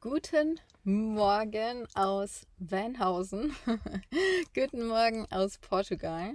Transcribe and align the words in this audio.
Guten 0.00 0.60
Morgen 0.84 1.88
aus 1.94 2.46
Vanhausen. 2.58 3.52
Guten 4.54 4.86
Morgen 4.86 5.26
aus 5.32 5.58
Portugal. 5.58 6.34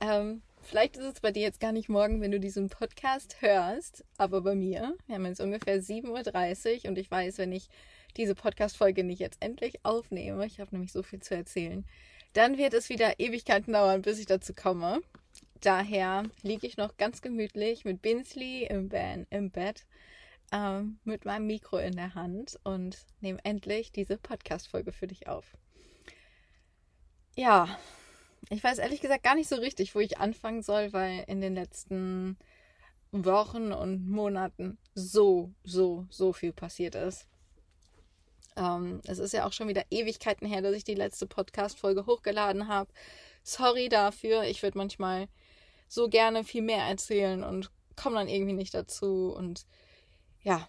Ähm, 0.00 0.42
vielleicht 0.60 0.96
ist 0.96 1.04
es 1.04 1.20
bei 1.20 1.30
dir 1.30 1.42
jetzt 1.42 1.60
gar 1.60 1.70
nicht 1.70 1.88
morgen, 1.88 2.20
wenn 2.20 2.32
du 2.32 2.40
diesen 2.40 2.68
Podcast 2.68 3.40
hörst, 3.42 4.04
aber 4.18 4.40
bei 4.40 4.56
mir. 4.56 4.96
Wir 5.06 5.14
haben 5.14 5.24
jetzt 5.24 5.40
ungefähr 5.40 5.80
7.30 5.80 6.82
Uhr 6.82 6.88
und 6.90 6.98
ich 6.98 7.08
weiß, 7.08 7.38
wenn 7.38 7.52
ich 7.52 7.68
diese 8.16 8.34
Podcast-Folge 8.34 9.04
nicht 9.04 9.20
jetzt 9.20 9.40
endlich 9.40 9.84
aufnehme, 9.84 10.44
ich 10.44 10.58
habe 10.58 10.72
nämlich 10.72 10.90
so 10.90 11.04
viel 11.04 11.20
zu 11.20 11.36
erzählen, 11.36 11.84
dann 12.32 12.58
wird 12.58 12.74
es 12.74 12.88
wieder 12.88 13.20
Ewigkeiten 13.20 13.72
dauern, 13.72 14.02
bis 14.02 14.18
ich 14.18 14.26
dazu 14.26 14.52
komme. 14.52 15.00
Daher 15.60 16.24
liege 16.42 16.66
ich 16.66 16.76
noch 16.76 16.96
ganz 16.96 17.22
gemütlich 17.22 17.84
mit 17.84 18.02
Binsley 18.02 18.64
im 18.64 18.90
Van 18.90 19.28
im 19.30 19.52
Bett 19.52 19.86
ähm, 20.52 20.98
mit 21.04 21.24
meinem 21.24 21.46
Mikro 21.46 21.78
in 21.78 21.96
der 21.96 22.14
Hand 22.14 22.58
und 22.64 22.98
nehme 23.20 23.38
endlich 23.44 23.92
diese 23.92 24.16
Podcast-Folge 24.16 24.92
für 24.92 25.06
dich 25.06 25.28
auf. 25.28 25.56
Ja, 27.34 27.78
ich 28.48 28.62
weiß 28.62 28.78
ehrlich 28.78 29.00
gesagt 29.00 29.24
gar 29.24 29.34
nicht 29.34 29.48
so 29.48 29.56
richtig, 29.56 29.94
wo 29.94 30.00
ich 30.00 30.18
anfangen 30.18 30.62
soll, 30.62 30.92
weil 30.92 31.24
in 31.26 31.40
den 31.40 31.54
letzten 31.54 32.38
Wochen 33.10 33.72
und 33.72 34.08
Monaten 34.08 34.78
so, 34.94 35.52
so, 35.64 36.06
so 36.10 36.32
viel 36.32 36.52
passiert 36.52 36.94
ist. 36.94 37.26
Ähm, 38.56 39.00
es 39.04 39.18
ist 39.18 39.32
ja 39.32 39.46
auch 39.46 39.52
schon 39.52 39.68
wieder 39.68 39.84
Ewigkeiten 39.90 40.46
her, 40.46 40.62
dass 40.62 40.74
ich 40.74 40.84
die 40.84 40.94
letzte 40.94 41.26
Podcast-Folge 41.26 42.06
hochgeladen 42.06 42.68
habe. 42.68 42.90
Sorry 43.42 43.88
dafür. 43.88 44.44
Ich 44.44 44.62
würde 44.62 44.78
manchmal 44.78 45.28
so 45.88 46.08
gerne 46.08 46.42
viel 46.42 46.62
mehr 46.62 46.84
erzählen 46.84 47.44
und 47.44 47.70
komme 47.96 48.16
dann 48.16 48.28
irgendwie 48.28 48.54
nicht 48.54 48.74
dazu. 48.74 49.34
Und 49.36 49.66
ja, 50.46 50.68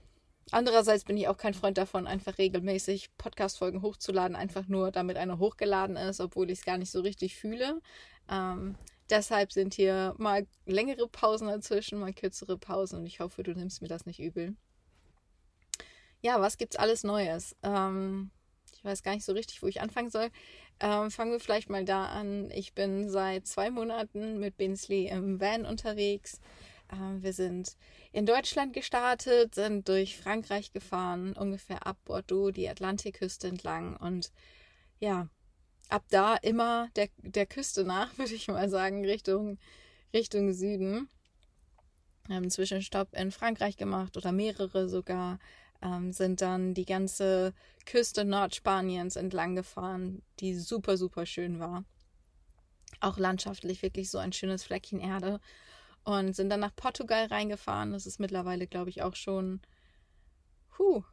andererseits 0.49 1.04
bin 1.04 1.17
ich 1.17 1.27
auch 1.27 1.38
kein 1.38 1.54
Freund 1.54 1.77
davon, 1.77 2.08
einfach 2.08 2.40
regelmäßig 2.40 3.16
Podcast-Folgen 3.20 3.84
hochzuladen, 3.84 4.36
einfach 4.36 4.67
nur 4.67 4.91
damit 4.91 5.17
eine 5.17 5.38
hochgeladen 5.38 5.97
ist, 5.97 6.19
obwohl 6.19 6.50
ich 6.50 6.59
es 6.59 6.66
gar 6.66 6.80
nicht 6.80 6.89
so 6.89 7.02
richtig 7.02 7.36
fühle. 7.36 7.80
Ähm, 8.28 8.75
deshalb 9.11 9.52
sind 9.52 9.75
hier 9.75 10.16
mal 10.17 10.47
längere 10.66 11.08
Pausen 11.08 11.47
dazwischen, 11.47 12.00
mal 12.00 12.11
kürzere 12.11 12.58
Pausen 12.58 13.00
und 13.00 13.06
ich 13.06 13.19
hoffe, 13.19 13.44
du 13.44 13.53
nimmst 13.53 13.84
mir 13.84 13.88
das 13.88 14.08
nicht 14.08 14.19
übel. 14.19 14.56
Ja, 16.22 16.41
was 16.41 16.58
gibt's 16.58 16.75
alles 16.75 17.03
Neues? 17.03 17.56
Ähm, 17.62 18.31
ich 18.73 18.84
weiß 18.84 19.03
gar 19.03 19.14
nicht 19.14 19.25
so 19.25 19.34
richtig, 19.34 19.62
wo 19.62 19.67
ich 19.67 19.80
anfangen 19.80 20.09
soll. 20.09 20.31
Ähm, 20.80 21.12
fangen 21.12 21.34
wir 21.34 21.39
vielleicht 21.39 21.69
mal 21.69 21.86
da 21.86 22.08
an. 22.08 22.50
Ich 22.50 22.73
bin 22.73 23.09
seit 23.09 23.45
zwei 23.45 23.69
Monaten 23.69 24.39
mit 24.39 24.58
Binsley 24.58 25.08
im 25.08 25.39
Van 25.39 25.67
unterwegs. 25.67 26.41
Ähm, 26.92 27.22
wir 27.22 27.34
sind 27.34 27.76
in 28.12 28.26
Deutschland 28.26 28.74
gestartet, 28.74 29.56
sind 29.56 29.88
durch 29.90 30.18
Frankreich 30.18 30.72
gefahren, 30.72 31.34
ungefähr 31.34 31.86
ab 31.86 31.98
Bordeaux 32.06 32.52
die 32.52 32.70
Atlantikküste 32.70 33.48
entlang 33.48 33.98
und 33.98 34.32
ja, 35.00 35.28
ab 35.90 36.04
da 36.10 36.36
immer 36.36 36.90
der, 36.96 37.10
der 37.18 37.46
Küste 37.46 37.84
nach, 37.84 38.18
würde 38.18 38.34
ich 38.34 38.48
mal 38.48 38.70
sagen, 38.70 39.06
Richtung, 39.06 39.58
Richtung 40.14 40.54
Süden. 40.54 41.10
Wir 42.28 42.36
haben 42.36 42.44
einen 42.44 42.52
Zwischenstopp 42.52 43.14
in 43.14 43.32
Frankreich 43.32 43.78
gemacht 43.78 44.18
oder 44.18 44.32
mehrere 44.32 44.90
sogar, 44.90 45.40
ähm, 45.82 46.12
sind 46.12 46.42
dann 46.42 46.74
die 46.74 46.86
ganze 46.86 47.54
Küste 47.86 48.26
Nordspaniens 48.26 49.16
entlang 49.16 49.56
gefahren, 49.56 50.22
die 50.40 50.56
super, 50.56 50.98
super 50.98 51.26
schön 51.26 51.60
war. 51.60 51.86
Auch 53.00 53.18
landschaftlich 53.18 53.82
wirklich 53.82 54.10
so 54.10 54.18
ein 54.18 54.34
schönes 54.34 54.64
Fleckchen 54.64 55.00
Erde 55.00 55.40
und 56.08 56.33
sind 56.33 56.50
dann 56.50 56.61
nach 56.61 56.73
Portugal 56.73 57.25
reingefahren. 57.25 57.91
Das 57.91 58.05
ist 58.05 58.17
mittlerweile, 58.17 58.66
glaube 58.66 58.89
ich, 58.89 59.02
auch 59.02 59.13
schon 59.13 59.59
huh, 60.77 61.03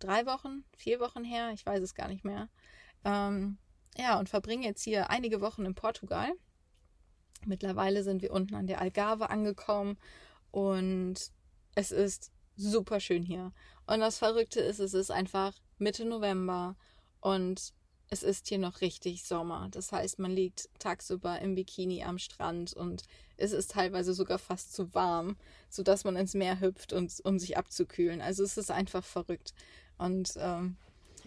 drei 0.00 0.26
Wochen, 0.26 0.64
vier 0.76 0.98
Wochen 0.98 1.22
her. 1.22 1.52
Ich 1.52 1.64
weiß 1.64 1.80
es 1.80 1.94
gar 1.94 2.08
nicht 2.08 2.24
mehr. 2.24 2.48
Ähm, 3.04 3.56
ja, 3.96 4.18
und 4.18 4.28
verbringen 4.28 4.64
jetzt 4.64 4.82
hier 4.82 5.10
einige 5.10 5.40
Wochen 5.40 5.64
in 5.64 5.76
Portugal. 5.76 6.32
Mittlerweile 7.46 8.02
sind 8.02 8.20
wir 8.20 8.32
unten 8.32 8.56
an 8.56 8.66
der 8.66 8.80
Algarve 8.80 9.30
angekommen 9.30 9.96
und 10.50 11.30
es 11.76 11.92
ist 11.92 12.32
super 12.56 12.98
schön 12.98 13.22
hier. 13.22 13.52
Und 13.86 14.00
das 14.00 14.18
Verrückte 14.18 14.58
ist, 14.58 14.80
es 14.80 14.92
ist 14.92 15.12
einfach 15.12 15.54
Mitte 15.78 16.04
November 16.04 16.74
und 17.20 17.74
es 18.08 18.24
ist 18.24 18.48
hier 18.48 18.58
noch 18.58 18.80
richtig 18.80 19.24
Sommer. 19.24 19.68
Das 19.70 19.92
heißt, 19.92 20.18
man 20.18 20.32
liegt 20.32 20.68
tagsüber 20.80 21.38
im 21.38 21.54
Bikini 21.54 22.02
am 22.02 22.18
Strand 22.18 22.74
und 22.74 23.04
es 23.42 23.52
ist 23.52 23.72
teilweise 23.72 24.14
sogar 24.14 24.38
fast 24.38 24.72
zu 24.72 24.94
warm, 24.94 25.36
sodass 25.68 26.04
man 26.04 26.16
ins 26.16 26.34
Meer 26.34 26.60
hüpft, 26.60 26.92
und, 26.92 27.12
um 27.24 27.38
sich 27.38 27.56
abzukühlen. 27.56 28.20
Also 28.20 28.44
es 28.44 28.56
ist 28.56 28.70
einfach 28.70 29.04
verrückt. 29.04 29.52
Und 29.98 30.34
ähm, 30.36 30.76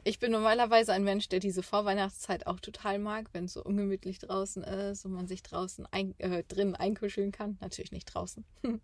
ich 0.05 0.19
bin 0.19 0.31
normalerweise 0.31 0.93
ein 0.93 1.03
Mensch, 1.03 1.27
der 1.27 1.39
diese 1.39 1.61
Vorweihnachtszeit 1.61 2.47
auch 2.47 2.59
total 2.59 2.99
mag, 2.99 3.29
wenn 3.33 3.45
es 3.45 3.53
so 3.53 3.63
ungemütlich 3.63 4.19
draußen 4.19 4.63
ist 4.63 5.05
und 5.05 5.11
man 5.11 5.27
sich 5.27 5.43
draußen 5.43 5.85
ein, 5.91 6.17
äh, 6.19 6.43
drin 6.43 6.75
einkuscheln 6.75 7.31
kann. 7.31 7.57
Natürlich 7.59 7.91
nicht 7.91 8.05
draußen. 8.05 8.45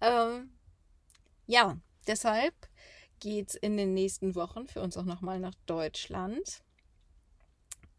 ähm, 0.00 0.50
ja, 1.46 1.78
deshalb 2.08 2.54
geht 3.20 3.50
es 3.50 3.54
in 3.54 3.76
den 3.76 3.94
nächsten 3.94 4.34
Wochen 4.34 4.66
für 4.66 4.80
uns 4.80 4.96
auch 4.96 5.04
nochmal 5.04 5.38
nach 5.38 5.54
Deutschland. 5.66 6.62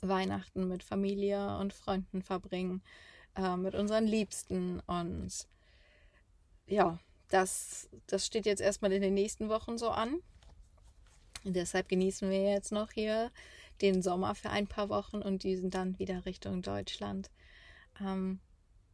Weihnachten 0.01 0.67
mit 0.67 0.83
Familie 0.83 1.57
und 1.57 1.73
Freunden 1.73 2.21
verbringen, 2.21 2.83
äh, 3.35 3.57
mit 3.57 3.75
unseren 3.75 4.05
Liebsten. 4.05 4.79
Und 4.81 5.47
ja, 6.67 6.99
das, 7.29 7.89
das 8.07 8.25
steht 8.25 8.45
jetzt 8.45 8.61
erstmal 8.61 8.91
in 8.91 9.01
den 9.01 9.13
nächsten 9.13 9.49
Wochen 9.49 9.77
so 9.77 9.89
an. 9.89 10.21
Und 11.43 11.55
deshalb 11.55 11.89
genießen 11.89 12.29
wir 12.29 12.41
jetzt 12.41 12.71
noch 12.71 12.91
hier 12.91 13.31
den 13.81 14.01
Sommer 14.01 14.35
für 14.35 14.49
ein 14.49 14.67
paar 14.67 14.89
Wochen 14.89 15.21
und 15.21 15.43
die 15.43 15.55
sind 15.55 15.75
dann 15.75 15.99
wieder 15.99 16.25
Richtung 16.25 16.61
Deutschland. 16.61 17.29
Ähm, 17.99 18.39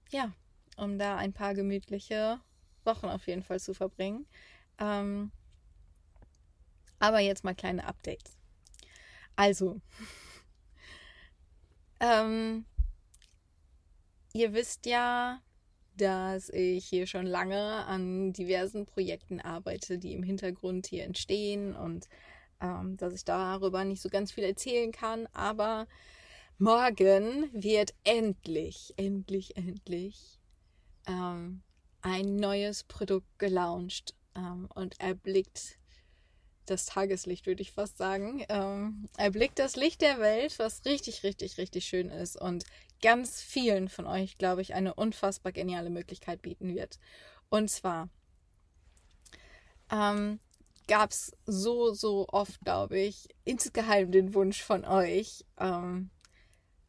ja, 0.10 0.34
um 0.78 0.98
da 0.98 1.18
ein 1.18 1.34
paar 1.34 1.54
gemütliche 1.54 2.40
Wochen 2.84 3.06
auf 3.08 3.28
jeden 3.28 3.44
Fall 3.44 3.60
zu 3.60 3.74
verbringen. 3.74 4.26
Ähm, 4.80 5.32
aber 7.00 7.20
jetzt 7.20 7.44
mal 7.44 7.56
kleine 7.56 7.86
Updates. 7.86 8.38
Also, 9.36 9.80
ähm, 12.00 12.66
ihr 14.34 14.54
wisst 14.54 14.86
ja, 14.86 15.42
dass 15.98 16.50
ich 16.50 16.86
hier 16.86 17.06
schon 17.06 17.26
lange 17.26 17.86
an 17.86 18.34
diversen 18.34 18.86
Projekten 18.86 19.40
arbeite, 19.40 19.98
die 19.98 20.14
im 20.14 20.24
Hintergrund 20.24 20.88
hier 20.88 21.04
entstehen 21.04 21.76
und 21.76 22.08
ähm, 22.62 22.98
dass 22.98 23.14
ich 23.14 23.26
darüber 23.26 23.84
nicht 23.84 24.02
so 24.02 24.10
ganz 24.10 24.32
viel 24.32 24.44
erzählen 24.44 24.92
kann. 24.92 25.28
Aber 25.34 25.88
morgen 26.58 27.50
wird 27.54 27.94
endlich, 28.04 28.94
endlich, 28.98 29.58
endlich 29.58 30.40
ähm, 31.08 31.62
ein 32.02 32.36
neues 32.36 32.84
Produkt 32.84 33.38
gelauncht 33.38 34.16
ähm, 34.36 34.68
und 34.74 35.00
erblickt 35.00 35.78
das 36.72 36.86
Tageslicht, 36.86 37.46
würde 37.46 37.62
ich 37.62 37.72
fast 37.72 37.98
sagen. 37.98 38.46
Ähm, 38.50 39.10
erblickt 39.18 39.60
das 39.60 39.76
Licht 39.76 40.02
der 40.02 40.20
Welt, 40.20 40.58
was 40.58 40.86
richtig, 40.86 41.24
richtig, 41.24 41.58
richtig 41.58 41.86
schön 41.86 42.10
ist 42.10 42.36
und 42.36 42.64
ganz 43.02 43.42
vielen 43.42 43.90
von 43.90 44.06
euch, 44.06 44.38
glaube 44.38 44.62
ich, 44.62 44.74
eine 44.74 44.94
unfassbar 44.94 45.52
geniale 45.52 45.90
Möglichkeit 45.90 46.42
bieten 46.42 46.74
wird. 46.74 47.00
Und 47.50 47.70
zwar 47.70 48.10
ähm, 49.92 50.40
gab 50.88 51.12
es 51.12 51.32
so, 51.46 51.94
so 51.94 52.28
oft, 52.30 52.60
glaube 52.62 53.00
ich, 53.00 53.28
insgeheim 53.44 54.12
den 54.12 54.34
Wunsch 54.34 54.62
von 54.62 54.86
euch, 54.86 55.46
ähm, 55.60 56.10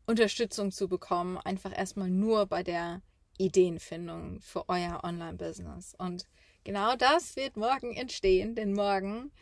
Unterstützung 0.06 0.72
zu 0.72 0.88
bekommen, 0.88 1.38
einfach 1.38 1.76
erstmal 1.76 2.10
nur 2.10 2.47
bei 2.47 2.62
der 2.62 3.03
Ideenfindung 3.38 4.41
für 4.41 4.69
euer 4.69 5.00
Online-Business. 5.04 5.94
Und 5.99 6.26
genau 6.64 6.97
das 6.97 7.37
wird 7.37 7.56
morgen 7.56 7.94
entstehen, 7.94 8.54
denn 8.54 8.72
morgen 8.72 9.32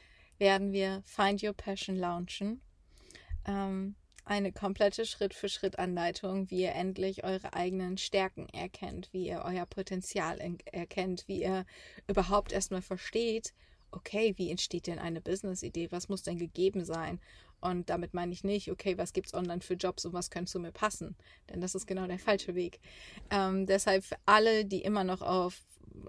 werden 0.40 0.72
wir 0.72 1.02
Find 1.04 1.42
Your 1.42 1.52
Passion 1.52 1.96
launchen. 1.96 2.60
Ähm, 3.46 3.94
eine 4.24 4.52
komplette 4.52 5.06
Schritt-für-Schritt-Anleitung, 5.06 6.50
wie 6.50 6.62
ihr 6.62 6.74
endlich 6.74 7.24
eure 7.24 7.52
eigenen 7.54 7.98
Stärken 7.98 8.48
erkennt, 8.48 9.08
wie 9.12 9.28
ihr 9.28 9.42
euer 9.44 9.66
Potenzial 9.66 10.38
erkennt, 10.66 11.24
wie 11.26 11.42
ihr 11.42 11.64
überhaupt 12.06 12.52
erstmal 12.52 12.82
versteht, 12.82 13.52
okay, 13.92 14.34
wie 14.36 14.50
entsteht 14.50 14.86
denn 14.86 14.98
eine 14.98 15.20
Business-Idee? 15.20 15.88
Was 15.90 16.08
muss 16.08 16.22
denn 16.22 16.38
gegeben 16.38 16.84
sein? 16.84 17.20
Und 17.60 17.90
damit 17.90 18.14
meine 18.14 18.32
ich 18.32 18.44
nicht, 18.44 18.70
okay, 18.70 18.96
was 18.96 19.12
gibt 19.12 19.26
es 19.26 19.34
online 19.34 19.60
für 19.60 19.74
Jobs 19.74 20.04
und 20.06 20.12
was 20.12 20.30
könnte 20.30 20.50
zu 20.50 20.60
mir 20.60 20.72
passen? 20.72 21.16
Denn 21.50 21.60
das 21.60 21.74
ist 21.74 21.86
genau 21.86 22.06
der 22.06 22.18
falsche 22.18 22.54
Weg. 22.54 22.80
Ähm, 23.30 23.66
deshalb 23.66 24.04
für 24.04 24.16
alle, 24.24 24.64
die 24.64 24.82
immer 24.82 25.04
noch 25.04 25.20
auf 25.22 25.60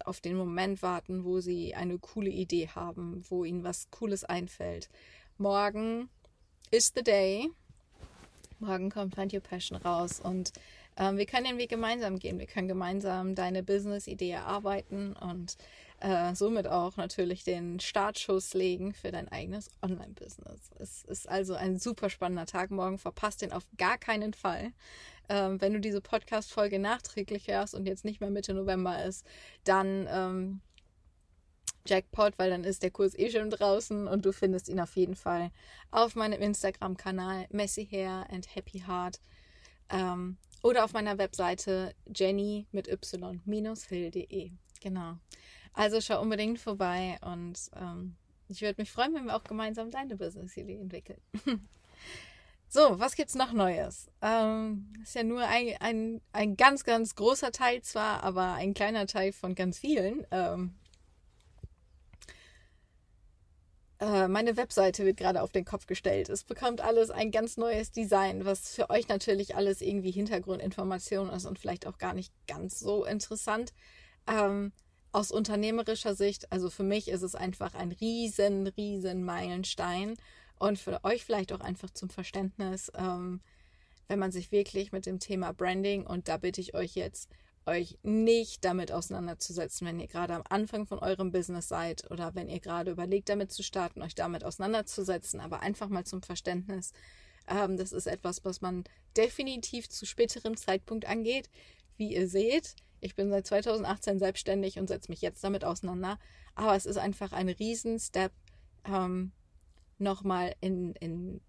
auf 0.06 0.22
den 0.22 0.36
Moment 0.36 0.81
warten, 0.81 1.24
wo 1.24 1.39
sie 1.39 1.75
eine 1.75 1.98
coole 1.98 2.30
Idee 2.30 2.69
haben, 2.69 3.24
wo 3.30 3.44
ihnen 3.44 3.63
was 3.63 3.89
Cooles 3.92 4.24
einfällt. 4.24 4.89
Morgen 5.38 6.10
ist 6.69 6.95
the 6.95 7.04
day. 7.04 7.50
Morgen 8.60 8.89
kommt 8.89 9.16
Find 9.16 9.33
Your 9.33 9.42
Passion 9.42 9.78
raus 9.78 10.19
und 10.19 10.54
ähm, 10.98 11.18
wir 11.18 11.25
können 11.25 11.45
den 11.45 11.57
Weg 11.57 11.69
gemeinsam 11.69 12.19
gehen. 12.19 12.38
Wir 12.38 12.45
können 12.45 12.68
gemeinsam 12.68 13.33
deine 13.33 13.63
Business-Idee 13.63 14.31
erarbeiten 14.31 15.13
und 15.13 15.57
äh, 16.00 16.36
somit 16.36 16.68
auch 16.68 16.98
natürlich 16.98 17.44
den 17.44 17.80
Startschuss 17.80 18.54
legen 18.54 18.94
für 18.94 19.12
dein 19.12 19.28
eigenes 19.30 19.69
Online-Business. 19.81 20.72
Es 20.80 21.04
ist 21.04 21.30
also 21.30 21.54
ein 21.54 21.80
super 21.80 22.10
spannender 22.10 22.45
Tag 22.45 22.72
morgen. 22.72 22.98
Verpasst 22.98 23.42
den 23.42 23.51
auf 23.51 23.66
gar 23.78 23.98
keinen 23.98 24.33
Fall. 24.33 24.74
Ähm, 25.31 25.62
wenn 25.62 25.72
du 25.72 25.80
diese 25.80 26.01
Podcast-Folge 26.01 26.78
nachträglich 26.78 27.48
hörst 27.48 27.74
und 27.74 27.86
jetzt 27.86 28.04
nicht 28.04 28.19
mehr 28.19 28.30
Mitte 28.30 28.54
November 28.54 29.06
ist, 29.06 29.25
dann 29.63 30.06
ähm, 30.12 30.60
Jackpot, 31.86 32.38
weil 32.38 32.50
dann 32.50 32.66
ist 32.66 32.83
der 32.83 32.92
Kurs 32.92 33.18
eh 33.18 33.31
schon 33.31 33.50
draußen 33.50 34.10
und 34.10 34.25
du 34.25 34.33
findest 34.33 34.68
ihn 34.68 34.81
auf 34.81 34.98
jeden 34.98 35.16
Fall 35.16 35.51
auf 35.89 36.16
meinem 36.16 36.42
Instagram-Kanal 36.42 37.45
Messy 37.50 37.88
Hair 37.89 38.28
and 38.30 38.54
Happy 38.54 38.83
Heart 38.86 39.22
ähm, 39.89 40.36
oder 40.63 40.83
auf 40.83 40.92
meiner 40.92 41.18
Webseite 41.18 41.95
jenny 42.13 42.68
mit 42.74 42.89
y-hill.de. 42.89 44.51
Genau. 44.81 45.13
Also 45.72 46.01
schau 46.01 46.22
unbedingt 46.22 46.60
vorbei 46.60 47.18
und 47.22 47.57
ähm, 47.78 48.18
ich 48.50 48.62
würde 48.62 48.81
mich 48.81 48.92
freuen, 48.92 49.13
wenn 49.13 49.28
wir 49.28 49.38
auch 49.38 49.45
gemeinsam 49.45 49.92
deine 49.92 50.18
Business-Idee 50.18 50.75
entwickeln. 50.75 51.22
so, 52.73 53.00
was 53.00 53.15
gibt's 53.15 53.35
noch 53.35 53.51
Neues? 53.51 54.07
Ähm, 54.21 54.94
ist 55.03 55.13
ja 55.13 55.23
nur 55.23 55.41
ein, 55.41 55.75
ein, 55.81 56.21
ein 56.31 56.56
ganz, 56.56 56.85
ganz 56.85 57.15
großer 57.15 57.51
Teil 57.51 57.81
zwar, 57.81 58.23
aber 58.23 58.53
ein 58.53 58.73
kleiner 58.73 59.07
Teil 59.07 59.33
von 59.33 59.56
ganz 59.56 59.77
vielen. 59.77 60.25
Ähm, 60.31 60.73
äh, 64.00 64.29
meine 64.29 64.56
Webseite 64.56 65.06
wird 65.06 65.18
gerade 65.18 65.41
auf 65.41 65.51
den 65.51 65.65
Kopf 65.65 65.85
gestellt. 65.85 66.29
Es 66.29 66.45
bekommt 66.45 66.79
alles 66.79 67.09
ein 67.09 67.31
ganz 67.31 67.57
neues 67.57 67.91
Design, 67.91 68.45
was 68.45 68.73
für 68.73 68.89
euch 68.89 69.09
natürlich 69.09 69.57
alles 69.57 69.81
irgendwie 69.81 70.12
Hintergrundinformation 70.12 71.29
ist 71.29 71.45
und 71.45 71.59
vielleicht 71.59 71.85
auch 71.85 71.97
gar 71.97 72.13
nicht 72.13 72.31
ganz 72.47 72.79
so 72.79 73.03
interessant. 73.03 73.73
Ähm, 74.27 74.71
aus 75.12 75.31
unternehmerischer 75.31 76.15
Sicht, 76.15 76.50
also 76.53 76.69
für 76.69 76.83
mich 76.83 77.09
ist 77.09 77.21
es 77.21 77.35
einfach 77.35 77.75
ein 77.75 77.91
riesen, 77.91 78.68
riesen 78.68 79.25
Meilenstein 79.25 80.15
und 80.62 80.78
für 80.78 81.04
euch 81.04 81.25
vielleicht 81.25 81.54
auch 81.54 81.60
einfach 81.60 81.90
zum 81.90 82.10
Verständnis, 82.10 82.92
ähm, 82.96 83.42
wenn 84.08 84.19
man 84.19 84.31
sich 84.31 84.52
wirklich 84.52 84.92
mit 84.92 85.08
dem 85.08 85.19
Thema 85.19 85.54
Branding 85.54 86.06
und 86.06 86.28
da 86.28 86.38
bitte 86.38 86.62
ich 86.62 86.75
euch 86.75 86.94
jetzt, 86.94 87.30
euch 87.66 87.98
nicht 88.04 88.63
damit 88.63 88.92
auseinanderzusetzen, 88.92 89.88
wenn 89.88 90.00
ihr 90.00 90.08
gerade 90.08 90.36
am 90.36 90.44
Anfang 90.50 90.86
von 90.86 91.00
eurem 91.00 91.31
Business 91.31 91.68
seid 91.68 92.10
oder 92.12 92.36
wenn 92.36 92.48
ihr 92.48 92.60
gerade 92.60 92.92
überlegt, 92.92 93.30
damit 93.30 93.52
zu 93.52 93.63
starten, 93.63 94.04
euch 94.04 94.13
damit 94.13 94.44
auseinanderzusetzen, 94.44 95.40
aber 95.40 95.62
einfach 95.62 95.90
mal 95.90 96.06
zum 96.06 96.22
Verständnis. 96.22 96.94
Ähm, 97.48 97.75
das 97.75 97.92
ist 97.92 98.06
etwas, 98.06 98.46
was 98.46 98.62
man 98.62 98.84
definitiv 99.18 99.90
zu 99.90 100.06
späterem 100.06 100.57
Zeitpunkt 100.57 101.07
angeht. 101.07 101.50
Wie 101.98 102.14
ihr 102.14 102.28
seht, 102.28 102.75
ich 103.00 103.16
bin 103.16 103.31
seit 103.31 103.48
2018 103.48 104.19
selbstständig 104.19 104.78
und 104.78 104.88
setze 104.88 105.10
mich 105.10 105.22
jetzt 105.22 105.44
damit 105.44 105.66
auseinander. 105.66 106.19
Aber 106.54 106.75
es 106.75 106.86
ist 106.86 106.98
einfach 106.98 107.31
ein 107.31 107.50
Riesen-Step, 107.50 108.31
ähm, 108.86 109.31
nochmal 110.01 110.53
in, 110.62 110.94
in 110.95 111.42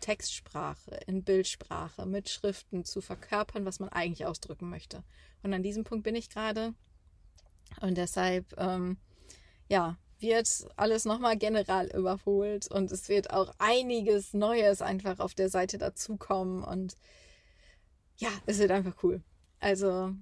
Textsprache, 0.00 0.98
in 1.06 1.24
Bildsprache, 1.24 2.06
mit 2.06 2.28
Schriften 2.28 2.84
zu 2.84 3.00
verkörpern, 3.00 3.64
was 3.64 3.80
man 3.80 3.88
eigentlich 3.88 4.26
ausdrücken 4.26 4.70
möchte. 4.70 5.04
Und 5.42 5.52
an 5.54 5.62
diesem 5.62 5.84
Punkt 5.84 6.04
bin 6.04 6.14
ich 6.14 6.30
gerade. 6.30 6.74
Und 7.80 7.96
deshalb, 7.98 8.54
ähm, 8.58 8.96
ja, 9.68 9.98
wird 10.20 10.66
alles 10.76 11.04
nochmal 11.04 11.36
general 11.36 11.88
überholt 11.94 12.68
und 12.70 12.90
es 12.90 13.08
wird 13.08 13.30
auch 13.30 13.54
einiges 13.58 14.34
Neues 14.34 14.82
einfach 14.82 15.20
auf 15.20 15.34
der 15.34 15.48
Seite 15.48 15.78
dazukommen 15.78 16.64
und 16.64 16.96
ja, 18.16 18.30
es 18.46 18.58
wird 18.58 18.72
einfach 18.72 18.96
cool. 19.04 19.22
Also 19.60 20.12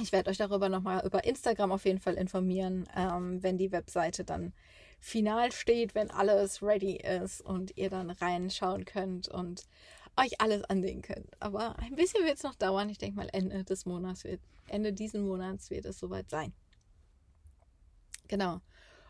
ich 0.00 0.12
werde 0.12 0.30
euch 0.30 0.36
darüber 0.36 0.68
nochmal 0.68 1.04
über 1.04 1.24
Instagram 1.24 1.72
auf 1.72 1.84
jeden 1.84 2.00
Fall 2.00 2.14
informieren, 2.14 2.88
ähm, 2.96 3.42
wenn 3.42 3.58
die 3.58 3.72
Webseite 3.72 4.24
dann 4.24 4.52
final 5.04 5.52
steht, 5.52 5.94
wenn 5.94 6.10
alles 6.10 6.62
ready 6.62 6.96
ist 6.96 7.42
und 7.42 7.76
ihr 7.76 7.90
dann 7.90 8.08
reinschauen 8.08 8.86
könnt 8.86 9.28
und 9.28 9.64
euch 10.16 10.40
alles 10.40 10.64
ansehen 10.64 11.02
könnt. 11.02 11.30
Aber 11.40 11.78
ein 11.78 11.94
bisschen 11.94 12.24
wird 12.24 12.38
es 12.38 12.42
noch 12.42 12.54
dauern. 12.54 12.88
Ich 12.88 12.96
denke 12.96 13.16
mal, 13.16 13.28
Ende 13.30 13.64
des 13.64 13.84
Monats 13.84 14.24
wird, 14.24 14.40
Ende 14.66 14.94
diesen 14.94 15.26
Monats 15.26 15.68
wird 15.68 15.84
es 15.84 15.98
soweit 15.98 16.30
sein. 16.30 16.54
Genau. 18.28 18.62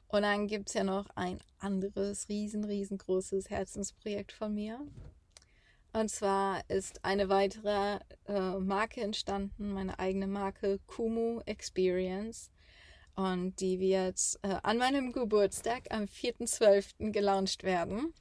Und 0.08 0.22
dann 0.22 0.48
gibt 0.48 0.68
es 0.68 0.74
ja 0.74 0.82
noch 0.82 1.08
ein 1.14 1.38
anderes 1.60 2.28
riesen, 2.28 2.64
riesengroßes 2.64 3.48
Herzensprojekt 3.48 4.32
von 4.32 4.52
mir. 4.52 4.80
Und 5.92 6.10
zwar 6.10 6.68
ist 6.68 7.04
eine 7.04 7.28
weitere 7.28 8.00
äh, 8.26 8.58
Marke 8.58 9.00
entstanden, 9.00 9.72
meine 9.72 9.96
eigene 10.00 10.26
Marke 10.26 10.80
Kumu 10.88 11.40
Experience. 11.46 12.50
Und 13.14 13.60
die 13.60 13.78
wird 13.78 14.20
äh, 14.42 14.56
an 14.62 14.78
meinem 14.78 15.12
Geburtstag 15.12 15.84
am 15.90 16.04
4.12. 16.04 17.12
gelauncht 17.12 17.62
werden. 17.62 18.12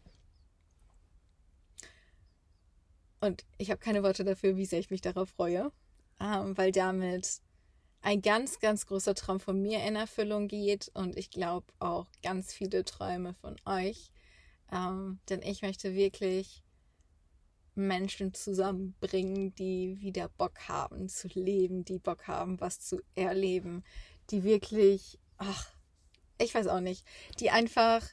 Und 3.19 3.45
ich 3.57 3.71
habe 3.71 3.79
keine 3.79 4.03
Worte 4.03 4.23
dafür, 4.23 4.57
wie 4.57 4.65
sehr 4.65 4.79
ich 4.79 4.91
mich 4.91 5.01
darauf 5.01 5.29
freue, 5.29 5.71
ähm, 6.19 6.57
weil 6.57 6.71
damit 6.71 7.41
ein 8.01 8.21
ganz, 8.21 8.59
ganz 8.59 8.85
großer 8.85 9.15
Traum 9.15 9.39
von 9.39 9.61
mir 9.61 9.81
in 9.85 9.95
Erfüllung 9.95 10.49
geht 10.49 10.91
und 10.93 11.17
ich 11.17 11.31
glaube 11.31 11.67
auch 11.79 12.07
ganz 12.21 12.53
viele 12.53 12.83
Träume 12.83 13.33
von 13.33 13.55
euch. 13.65 14.11
Ähm, 14.71 15.19
denn 15.29 15.41
ich 15.41 15.61
möchte 15.61 15.95
wirklich 15.95 16.63
Menschen 17.75 18.33
zusammenbringen, 18.33 19.55
die 19.55 19.99
wieder 20.01 20.29
Bock 20.29 20.67
haben 20.67 21.07
zu 21.07 21.27
leben, 21.29 21.85
die 21.85 21.99
Bock 21.99 22.27
haben, 22.27 22.59
was 22.59 22.81
zu 22.81 23.01
erleben, 23.15 23.83
die 24.29 24.43
wirklich, 24.43 25.19
ach, 25.37 25.69
ich 26.39 26.53
weiß 26.53 26.67
auch 26.67 26.79
nicht, 26.79 27.05
die 27.39 27.49
einfach 27.49 28.07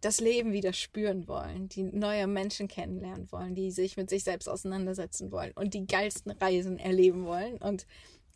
das 0.00 0.20
Leben 0.20 0.52
wieder 0.52 0.72
spüren 0.72 1.28
wollen, 1.28 1.68
die 1.68 1.82
neue 1.82 2.26
Menschen 2.26 2.68
kennenlernen 2.68 3.30
wollen, 3.30 3.54
die 3.54 3.70
sich 3.70 3.96
mit 3.96 4.08
sich 4.08 4.24
selbst 4.24 4.48
auseinandersetzen 4.48 5.30
wollen 5.30 5.52
und 5.54 5.74
die 5.74 5.86
geilsten 5.86 6.32
Reisen 6.32 6.78
erleben 6.78 7.26
wollen. 7.26 7.58
Und 7.58 7.86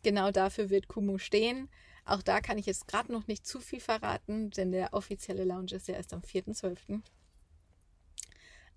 genau 0.03 0.31
dafür 0.31 0.69
wird 0.69 0.87
Kumu 0.87 1.17
stehen. 1.17 1.69
Auch 2.05 2.21
da 2.21 2.39
kann 2.39 2.59
ich 2.59 2.67
jetzt 2.67 2.87
gerade 2.87 3.11
noch 3.11 3.25
nicht 3.25 3.47
zu 3.47 3.59
viel 3.59 3.79
verraten, 3.79 4.51
denn 4.51 4.71
der 4.71 4.93
offizielle 4.93 5.43
Lounge 5.43 5.71
ist 5.71 5.87
ja 5.87 5.95
erst 5.95 6.13
am 6.13 6.21
4.12. 6.21 7.01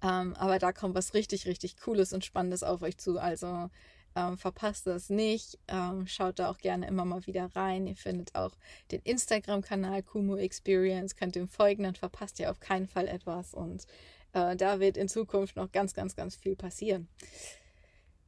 Ähm, 0.01 0.35
aber 0.35 0.59
da 0.59 0.73
kommt 0.73 0.95
was 0.95 1.13
richtig, 1.13 1.47
richtig 1.47 1.77
Cooles 1.77 2.15
und 2.15 2.25
Spannendes 2.25 2.63
auf 2.63 2.81
euch 2.83 2.97
zu. 2.97 3.19
Also 3.19 3.69
ähm, 4.19 4.37
verpasst 4.37 4.87
das 4.87 5.11
nicht. 5.11 5.59
Ähm, 5.69 6.07
schaut 6.07 6.41
da 6.41 6.51
auch 6.51 6.59
gerne 6.59 6.89
immer 6.89 7.05
mal 7.05 7.25
wieder 7.27 7.47
rein. 7.55 7.87
Ihr 7.87 7.95
findet 7.95 8.35
auch 8.35 8.57
den 8.91 9.01
Instagram-Kanal 9.03 10.03
Kumu 10.03 10.37
Experience. 10.37 11.15
Könnt 11.15 11.37
ihr 11.37 11.47
folgen, 11.47 11.85
dann 11.85 11.95
verpasst 11.95 12.41
ihr 12.41 12.51
auf 12.51 12.59
keinen 12.59 12.89
Fall 12.89 13.07
etwas. 13.07 13.55
Und 13.55 13.87
äh, 14.33 14.57
da 14.57 14.81
wird 14.81 14.97
in 14.97 15.09
Zukunft 15.09 15.57
noch 15.57 15.71
ganz, 15.71 15.95
ganz, 15.95 16.17
ganz 16.17 16.35
viel 16.35 16.57
passieren. 16.57 17.09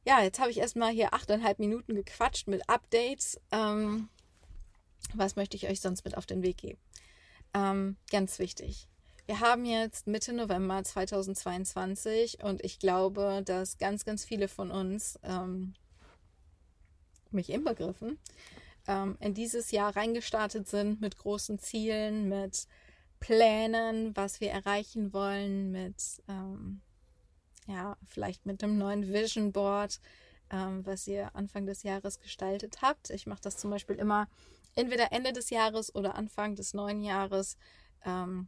Ja, 0.05 0.21
jetzt 0.23 0.39
habe 0.39 0.49
ich 0.49 0.59
erstmal 0.59 0.91
hier 0.91 1.13
achteinhalb 1.13 1.59
Minuten 1.59 1.93
gequatscht 1.93 2.47
mit 2.47 2.67
Updates. 2.69 3.39
Ähm, 3.51 4.07
was 5.13 5.35
möchte 5.35 5.57
ich 5.57 5.67
euch 5.67 5.81
sonst 5.81 6.05
mit 6.05 6.15
auf 6.15 6.25
den 6.25 6.41
Weg 6.41 6.57
geben? 6.57 6.79
Ähm, 7.53 7.97
ganz 8.09 8.39
wichtig. 8.39 8.87
Wir 9.25 9.39
haben 9.39 9.65
jetzt 9.65 10.07
Mitte 10.07 10.33
November 10.33 10.83
2022 10.83 12.43
und 12.43 12.63
ich 12.63 12.79
glaube, 12.79 13.41
dass 13.45 13.77
ganz, 13.77 14.03
ganz 14.03 14.25
viele 14.25 14.47
von 14.47 14.71
uns, 14.71 15.19
ähm, 15.23 15.73
mich 17.33 17.49
inbegriffen, 17.49 18.17
ähm, 18.87 19.17
in 19.19 19.33
dieses 19.33 19.71
Jahr 19.71 19.95
reingestartet 19.95 20.67
sind 20.67 21.01
mit 21.01 21.17
großen 21.17 21.59
Zielen, 21.59 22.29
mit 22.29 22.67
Plänen, 23.19 24.15
was 24.15 24.41
wir 24.41 24.51
erreichen 24.51 25.13
wollen, 25.13 25.71
mit, 25.71 26.21
ähm, 26.27 26.81
ja, 27.67 27.95
vielleicht 28.05 28.45
mit 28.45 28.63
einem 28.63 28.77
neuen 28.77 29.13
Vision 29.13 29.51
Board, 29.51 29.99
ähm, 30.49 30.85
was 30.85 31.07
ihr 31.07 31.35
Anfang 31.35 31.65
des 31.65 31.83
Jahres 31.83 32.19
gestaltet 32.19 32.81
habt. 32.81 33.11
Ich 33.11 33.27
mache 33.27 33.41
das 33.41 33.57
zum 33.57 33.69
Beispiel 33.69 33.95
immer 33.95 34.27
entweder 34.75 35.11
Ende 35.11 35.33
des 35.33 35.49
Jahres 35.49 35.93
oder 35.93 36.15
Anfang 36.15 36.55
des 36.55 36.73
neuen 36.73 37.03
Jahres. 37.03 37.57
Ähm, 38.05 38.47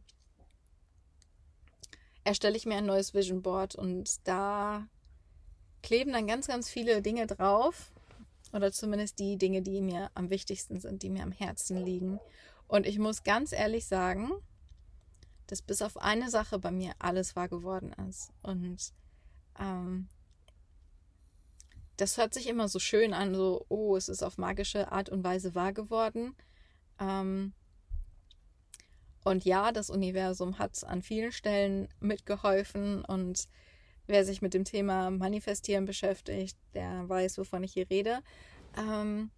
erstelle 2.24 2.56
ich 2.56 2.66
mir 2.66 2.76
ein 2.76 2.86
neues 2.86 3.14
Vision 3.14 3.42
Board 3.42 3.74
und 3.76 4.26
da 4.26 4.88
kleben 5.82 6.12
dann 6.12 6.26
ganz, 6.26 6.46
ganz 6.46 6.68
viele 6.68 7.02
Dinge 7.02 7.26
drauf. 7.26 7.92
Oder 8.54 8.70
zumindest 8.70 9.18
die 9.18 9.36
Dinge, 9.36 9.62
die 9.62 9.80
mir 9.80 10.12
am 10.14 10.30
wichtigsten 10.30 10.78
sind, 10.78 11.02
die 11.02 11.10
mir 11.10 11.24
am 11.24 11.32
Herzen 11.32 11.76
liegen. 11.76 12.20
Und 12.68 12.86
ich 12.86 13.00
muss 13.00 13.24
ganz 13.24 13.50
ehrlich 13.50 13.86
sagen, 13.86 14.30
dass 15.48 15.60
bis 15.60 15.82
auf 15.82 15.96
eine 15.96 16.30
Sache 16.30 16.60
bei 16.60 16.70
mir 16.70 16.92
alles 17.00 17.34
wahr 17.34 17.48
geworden 17.48 17.92
ist. 18.08 18.30
Und 18.42 18.92
ähm, 19.58 20.06
das 21.96 22.16
hört 22.16 22.32
sich 22.32 22.46
immer 22.46 22.68
so 22.68 22.78
schön 22.78 23.12
an, 23.12 23.34
so, 23.34 23.66
oh, 23.68 23.96
es 23.96 24.08
ist 24.08 24.22
auf 24.22 24.38
magische 24.38 24.92
Art 24.92 25.08
und 25.08 25.24
Weise 25.24 25.56
wahr 25.56 25.72
geworden. 25.72 26.36
Ähm, 27.00 27.54
und 29.24 29.44
ja, 29.44 29.72
das 29.72 29.90
Universum 29.90 30.60
hat 30.60 30.84
an 30.84 31.02
vielen 31.02 31.32
Stellen 31.32 31.88
mitgeholfen 31.98 33.04
und 33.04 33.48
wer 34.06 34.24
sich 34.24 34.42
mit 34.42 34.54
dem 34.54 34.64
Thema 34.64 35.10
Manifestieren 35.10 35.84
beschäftigt, 35.84 36.56
der 36.74 37.08
weiß, 37.08 37.38
wovon 37.38 37.62
ich 37.62 37.72
hier 37.72 37.88
rede. 37.90 38.20
Ähm, 38.76 39.30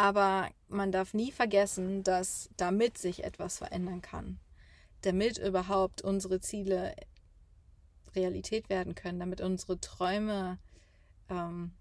Aber 0.00 0.48
man 0.68 0.92
darf 0.92 1.12
nie 1.12 1.30
vergessen, 1.30 2.02
dass 2.02 2.48
damit 2.56 2.96
sich 2.96 3.22
etwas 3.22 3.58
verändern 3.58 4.00
kann. 4.00 4.40
Damit 5.02 5.36
überhaupt 5.36 6.00
unsere 6.00 6.40
Ziele 6.40 6.94
Realität 8.14 8.70
werden 8.70 8.94
können, 8.94 9.20
damit 9.20 9.42
unsere 9.42 9.78
Träume 9.78 10.58
ähm, 11.28 11.72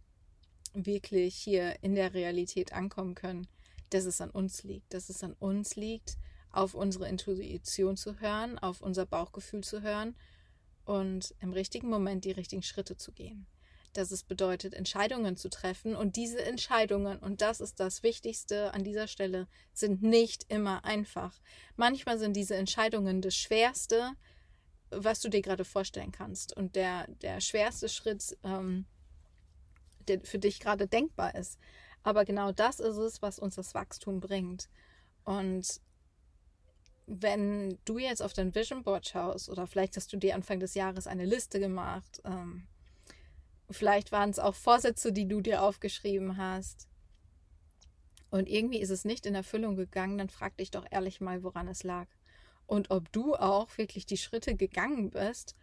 wirklich 0.73 1.33
hier 1.33 1.81
in 1.81 1.95
der 1.95 2.13
Realität 2.13 2.73
ankommen 2.73 3.15
können, 3.15 3.47
dass 3.89 4.03
es 4.03 4.19
an 4.19 4.31
uns 4.31 4.63
liegt, 4.63 4.93
dass 4.93 5.07
es 5.07 5.23
an 5.23 5.33
uns 5.39 5.77
liegt, 5.77 6.17
auf 6.51 6.73
unsere 6.73 7.07
Intuition 7.07 7.95
zu 7.95 8.19
hören, 8.19 8.59
auf 8.59 8.81
unser 8.81 9.05
Bauchgefühl 9.05 9.63
zu 9.63 9.81
hören 9.81 10.13
und 10.85 11.33
im 11.39 11.53
richtigen 11.53 11.89
Moment 11.89 12.25
die 12.25 12.31
richtigen 12.31 12.63
Schritte 12.63 12.97
zu 12.97 13.11
gehen. 13.11 13.45
Dass 13.93 14.11
es 14.11 14.23
bedeutet, 14.23 14.73
Entscheidungen 14.73 15.35
zu 15.35 15.49
treffen 15.49 15.95
und 15.95 16.15
diese 16.15 16.43
Entscheidungen, 16.43 17.17
und 17.19 17.41
das 17.41 17.59
ist 17.59 17.79
das 17.79 18.03
Wichtigste 18.03 18.73
an 18.73 18.83
dieser 18.83 19.07
Stelle, 19.07 19.47
sind 19.73 20.01
nicht 20.03 20.45
immer 20.49 20.85
einfach. 20.85 21.39
Manchmal 21.75 22.19
sind 22.19 22.35
diese 22.35 22.55
Entscheidungen 22.55 23.21
das 23.21 23.35
Schwerste, 23.35 24.11
was 24.91 25.21
du 25.21 25.29
dir 25.29 25.41
gerade 25.41 25.65
vorstellen 25.65 26.11
kannst. 26.11 26.55
Und 26.55 26.75
der, 26.75 27.07
der 27.21 27.41
schwerste 27.41 27.89
Schritt, 27.89 28.37
ähm, 28.43 28.85
der 30.07 30.21
für 30.21 30.39
dich 30.39 30.59
gerade 30.59 30.87
denkbar 30.87 31.35
ist. 31.35 31.59
Aber 32.03 32.25
genau 32.25 32.51
das 32.51 32.79
ist 32.79 32.97
es, 32.97 33.21
was 33.21 33.39
uns 33.39 33.55
das 33.55 33.73
Wachstum 33.73 34.19
bringt. 34.19 34.69
Und 35.23 35.81
wenn 37.09 37.77
du 37.85 37.97
jetzt 37.97 38.21
auf 38.21 38.33
dein 38.33 38.53
Vision 38.53 38.83
Board 38.83 39.07
schaust, 39.07 39.49
oder 39.49 39.67
vielleicht 39.67 39.97
hast 39.97 40.13
du 40.13 40.17
dir 40.17 40.35
Anfang 40.35 40.59
des 40.59 40.75
Jahres 40.75 41.07
eine 41.07 41.25
Liste 41.25 41.59
gemacht, 41.59 42.21
ähm, 42.23 42.67
vielleicht 43.69 44.11
waren 44.11 44.29
es 44.29 44.39
auch 44.39 44.55
Vorsätze, 44.55 45.11
die 45.11 45.27
du 45.27 45.41
dir 45.41 45.63
aufgeschrieben 45.63 46.37
hast, 46.37 46.89
und 48.31 48.47
irgendwie 48.47 48.79
ist 48.79 48.91
es 48.91 49.05
nicht 49.05 49.25
in 49.25 49.35
Erfüllung 49.35 49.75
gegangen, 49.75 50.17
dann 50.17 50.29
frag 50.29 50.55
dich 50.57 50.71
doch 50.71 50.85
ehrlich 50.89 51.19
mal, 51.19 51.43
woran 51.43 51.67
es 51.67 51.83
lag. 51.83 52.07
Und 52.67 52.91
ob 52.91 53.11
du 53.11 53.35
auch 53.35 53.75
wirklich 53.77 54.05
die 54.05 54.17
Schritte 54.17 54.55
gegangen 54.55 55.09
bist, 55.09 55.55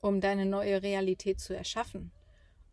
um 0.00 0.20
deine 0.20 0.44
neue 0.44 0.82
Realität 0.82 1.40
zu 1.40 1.56
erschaffen, 1.56 2.12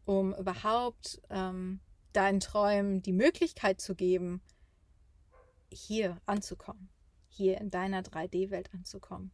um 0.06 0.34
überhaupt 0.36 1.22
ähm, 1.30 1.80
deinen 2.12 2.42
Träumen 2.42 3.02
die 3.02 3.14
Möglichkeit 3.14 3.80
zu 3.80 3.96
geben, 3.96 4.42
hier 5.72 6.18
anzukommen, 6.26 6.90
hier 7.38 7.60
in 7.60 7.70
deiner 7.70 8.02
3D-Welt 8.02 8.70
anzukommen. 8.74 9.32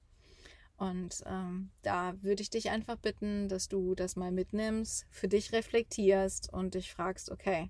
Und 0.77 1.24
ähm, 1.25 1.72
da 1.81 2.13
würde 2.22 2.41
ich 2.41 2.50
dich 2.50 2.69
einfach 2.69 2.98
bitten, 2.98 3.48
dass 3.48 3.69
du 3.69 3.95
das 3.95 4.15
mal 4.15 4.31
mitnimmst, 4.31 5.05
für 5.10 5.27
dich 5.27 5.53
reflektierst 5.53 6.51
und 6.51 6.74
dich 6.74 6.91
fragst, 6.91 7.31
okay, 7.31 7.69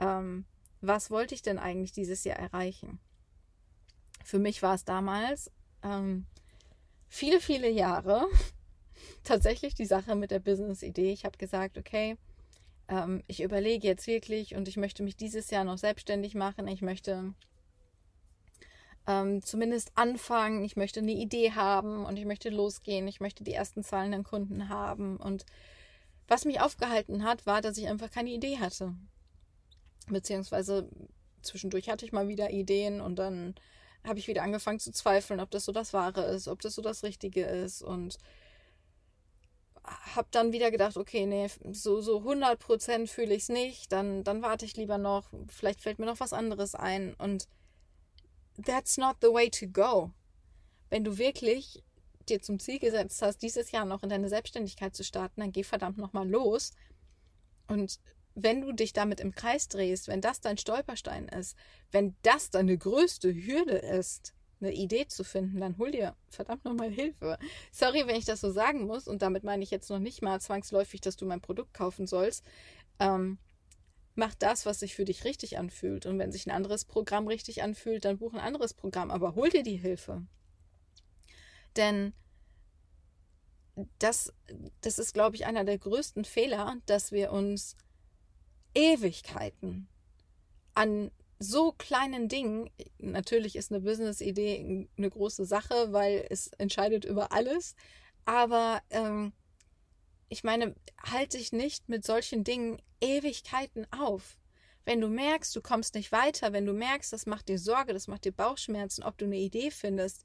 ähm, 0.00 0.46
was 0.80 1.10
wollte 1.10 1.34
ich 1.34 1.42
denn 1.42 1.58
eigentlich 1.58 1.92
dieses 1.92 2.24
Jahr 2.24 2.38
erreichen? 2.38 3.00
Für 4.24 4.38
mich 4.38 4.62
war 4.62 4.74
es 4.74 4.84
damals 4.84 5.50
ähm, 5.82 6.26
viele, 7.08 7.40
viele 7.40 7.68
Jahre 7.68 8.26
tatsächlich 9.24 9.74
die 9.74 9.86
Sache 9.86 10.14
mit 10.14 10.30
der 10.30 10.40
Business-Idee. 10.40 11.12
Ich 11.12 11.24
habe 11.24 11.38
gesagt, 11.38 11.76
okay, 11.76 12.16
ähm, 12.88 13.22
ich 13.26 13.42
überlege 13.42 13.86
jetzt 13.86 14.06
wirklich 14.06 14.54
und 14.54 14.68
ich 14.68 14.76
möchte 14.76 15.02
mich 15.02 15.16
dieses 15.16 15.50
Jahr 15.50 15.64
noch 15.64 15.78
selbstständig 15.78 16.34
machen. 16.34 16.68
Ich 16.68 16.82
möchte 16.82 17.34
ähm, 19.08 19.42
zumindest 19.42 19.90
anfangen. 19.94 20.62
Ich 20.62 20.76
möchte 20.76 21.00
eine 21.00 21.12
Idee 21.12 21.52
haben 21.52 22.04
und 22.04 22.18
ich 22.18 22.26
möchte 22.26 22.50
losgehen. 22.50 23.08
Ich 23.08 23.20
möchte 23.20 23.42
die 23.42 23.54
ersten 23.54 23.82
zahlenden 23.82 24.22
Kunden 24.22 24.68
haben. 24.68 25.16
Und 25.16 25.46
was 26.28 26.44
mich 26.44 26.60
aufgehalten 26.60 27.24
hat, 27.24 27.46
war, 27.46 27.62
dass 27.62 27.78
ich 27.78 27.88
einfach 27.88 28.10
keine 28.10 28.30
Idee 28.30 28.58
hatte. 28.58 28.94
Beziehungsweise 30.08 30.90
zwischendurch 31.40 31.88
hatte 31.88 32.04
ich 32.04 32.12
mal 32.12 32.28
wieder 32.28 32.50
Ideen 32.50 33.00
und 33.00 33.16
dann 33.16 33.54
habe 34.06 34.18
ich 34.18 34.28
wieder 34.28 34.42
angefangen 34.42 34.78
zu 34.78 34.92
zweifeln, 34.92 35.40
ob 35.40 35.50
das 35.50 35.64
so 35.64 35.72
das 35.72 35.92
Wahre 35.94 36.24
ist, 36.26 36.46
ob 36.46 36.60
das 36.60 36.74
so 36.74 36.82
das 36.82 37.02
Richtige 37.02 37.44
ist 37.44 37.82
und 37.82 38.18
habe 40.14 40.28
dann 40.30 40.52
wieder 40.52 40.70
gedacht, 40.70 40.96
okay, 40.96 41.24
nee, 41.24 41.48
so, 41.72 42.00
so 42.00 42.18
100% 42.20 43.06
fühle 43.06 43.34
ich 43.34 43.44
es 43.44 43.48
nicht, 43.48 43.90
dann, 43.90 44.22
dann 44.22 44.42
warte 44.42 44.66
ich 44.66 44.76
lieber 44.76 44.98
noch, 44.98 45.30
vielleicht 45.48 45.80
fällt 45.80 45.98
mir 45.98 46.06
noch 46.06 46.20
was 46.20 46.34
anderes 46.34 46.74
ein 46.74 47.14
und 47.14 47.48
that's 48.64 48.98
not 48.98 49.16
the 49.20 49.28
way 49.28 49.48
to 49.50 49.66
go. 49.66 50.12
Wenn 50.90 51.04
du 51.04 51.18
wirklich 51.18 51.82
dir 52.28 52.40
zum 52.42 52.58
Ziel 52.58 52.78
gesetzt 52.78 53.22
hast, 53.22 53.38
dieses 53.38 53.70
Jahr 53.70 53.84
noch 53.84 54.02
in 54.02 54.08
deine 54.08 54.28
Selbstständigkeit 54.28 54.94
zu 54.94 55.04
starten, 55.04 55.40
dann 55.40 55.52
geh 55.52 55.62
verdammt 55.62 55.98
nochmal 55.98 56.28
los 56.28 56.72
und 57.68 58.00
wenn 58.34 58.60
du 58.60 58.72
dich 58.72 58.92
damit 58.92 59.20
im 59.20 59.34
Kreis 59.34 59.68
drehst, 59.68 60.08
wenn 60.08 60.20
das 60.20 60.40
dein 60.40 60.58
Stolperstein 60.58 61.28
ist, 61.28 61.56
wenn 61.90 62.14
das 62.22 62.50
deine 62.50 62.76
größte 62.78 63.34
Hürde 63.34 63.76
ist, 63.76 64.34
eine 64.60 64.72
Idee 64.72 65.06
zu 65.06 65.24
finden, 65.24 65.60
dann 65.60 65.78
hol 65.78 65.90
dir 65.90 66.16
verdammt 66.30 66.64
nochmal 66.64 66.90
Hilfe. 66.90 67.38
Sorry, 67.72 68.06
wenn 68.06 68.16
ich 68.16 68.24
das 68.24 68.40
so 68.40 68.50
sagen 68.50 68.86
muss, 68.86 69.06
und 69.06 69.22
damit 69.22 69.44
meine 69.44 69.62
ich 69.62 69.70
jetzt 69.70 69.90
noch 69.90 69.98
nicht 69.98 70.22
mal 70.22 70.40
zwangsläufig, 70.40 71.00
dass 71.00 71.16
du 71.16 71.26
mein 71.26 71.40
Produkt 71.40 71.74
kaufen 71.74 72.06
sollst. 72.06 72.44
Ähm, 72.98 73.38
mach 74.18 74.34
das, 74.34 74.66
was 74.66 74.80
sich 74.80 74.94
für 74.94 75.04
dich 75.04 75.24
richtig 75.24 75.58
anfühlt. 75.58 76.04
Und 76.04 76.18
wenn 76.18 76.32
sich 76.32 76.46
ein 76.46 76.50
anderes 76.50 76.84
Programm 76.84 77.26
richtig 77.26 77.62
anfühlt, 77.62 78.04
dann 78.04 78.18
buch 78.18 78.34
ein 78.34 78.40
anderes 78.40 78.74
Programm, 78.74 79.10
aber 79.10 79.34
hol 79.34 79.48
dir 79.48 79.62
die 79.62 79.76
Hilfe. 79.76 80.26
Denn 81.76 82.12
das, 84.00 84.32
das 84.80 84.98
ist, 84.98 85.14
glaube 85.14 85.36
ich, 85.36 85.46
einer 85.46 85.64
der 85.64 85.78
größten 85.78 86.24
Fehler, 86.24 86.76
dass 86.86 87.12
wir 87.12 87.32
uns 87.32 87.76
Ewigkeiten 88.74 89.88
an 90.74 91.12
so 91.38 91.72
kleinen 91.72 92.28
Dingen. 92.28 92.68
Natürlich 92.98 93.54
ist 93.54 93.70
eine 93.70 93.80
Business-Idee 93.80 94.88
eine 94.96 95.10
große 95.10 95.44
Sache, 95.44 95.92
weil 95.92 96.26
es 96.28 96.48
entscheidet 96.58 97.04
über 97.04 97.30
alles. 97.32 97.76
Aber 98.24 98.82
ähm, 98.90 99.32
ich 100.28 100.42
meine, 100.42 100.74
halte 101.00 101.38
dich 101.38 101.52
nicht 101.52 101.88
mit 101.88 102.04
solchen 102.04 102.42
Dingen 102.42 102.82
Ewigkeiten 103.00 103.86
auf. 103.92 104.38
Wenn 104.84 105.00
du 105.00 105.08
merkst, 105.08 105.54
du 105.54 105.60
kommst 105.60 105.94
nicht 105.94 106.12
weiter, 106.12 106.52
wenn 106.52 106.64
du 106.64 106.72
merkst, 106.72 107.12
das 107.12 107.26
macht 107.26 107.48
dir 107.48 107.58
Sorge, 107.58 107.92
das 107.92 108.08
macht 108.08 108.24
dir 108.24 108.32
Bauchschmerzen, 108.32 109.02
ob 109.02 109.18
du 109.18 109.26
eine 109.26 109.36
Idee 109.36 109.70
findest, 109.70 110.24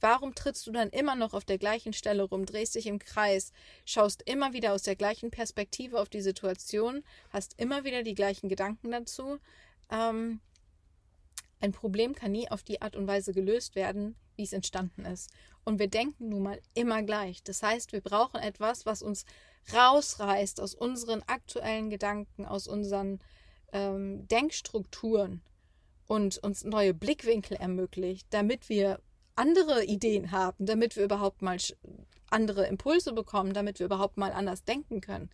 Warum 0.00 0.34
trittst 0.34 0.66
du 0.66 0.70
dann 0.72 0.90
immer 0.90 1.16
noch 1.16 1.34
auf 1.34 1.44
der 1.44 1.58
gleichen 1.58 1.92
Stelle 1.92 2.22
rum, 2.22 2.46
drehst 2.46 2.74
dich 2.74 2.86
im 2.86 2.98
Kreis, 2.98 3.52
schaust 3.84 4.22
immer 4.22 4.52
wieder 4.52 4.72
aus 4.72 4.82
der 4.82 4.96
gleichen 4.96 5.30
Perspektive 5.30 6.00
auf 6.00 6.08
die 6.08 6.20
Situation, 6.20 7.02
hast 7.30 7.58
immer 7.58 7.84
wieder 7.84 8.02
die 8.02 8.14
gleichen 8.14 8.48
Gedanken 8.48 8.90
dazu? 8.90 9.38
Ähm, 9.90 10.40
ein 11.60 11.72
Problem 11.72 12.14
kann 12.14 12.30
nie 12.30 12.48
auf 12.48 12.62
die 12.62 12.80
Art 12.80 12.94
und 12.94 13.08
Weise 13.08 13.32
gelöst 13.32 13.74
werden, 13.74 14.14
wie 14.36 14.44
es 14.44 14.52
entstanden 14.52 15.04
ist. 15.04 15.30
Und 15.64 15.80
wir 15.80 15.88
denken 15.88 16.28
nun 16.28 16.44
mal 16.44 16.60
immer 16.74 17.02
gleich. 17.02 17.42
Das 17.42 17.64
heißt, 17.64 17.92
wir 17.92 18.00
brauchen 18.00 18.40
etwas, 18.40 18.86
was 18.86 19.02
uns 19.02 19.24
rausreißt 19.72 20.60
aus 20.60 20.74
unseren 20.74 21.22
aktuellen 21.26 21.90
Gedanken, 21.90 22.46
aus 22.46 22.66
unseren 22.68 23.20
ähm, 23.72 24.26
Denkstrukturen 24.28 25.42
und 26.06 26.38
uns 26.38 26.64
neue 26.64 26.94
Blickwinkel 26.94 27.56
ermöglicht, 27.56 28.26
damit 28.30 28.68
wir 28.68 29.00
andere 29.36 29.84
Ideen 29.84 30.32
haben, 30.32 30.66
damit 30.66 30.96
wir 30.96 31.04
überhaupt 31.04 31.42
mal 31.42 31.58
andere 32.30 32.66
Impulse 32.66 33.12
bekommen, 33.12 33.52
damit 33.52 33.78
wir 33.78 33.86
überhaupt 33.86 34.16
mal 34.16 34.32
anders 34.32 34.64
denken 34.64 35.00
können. 35.00 35.30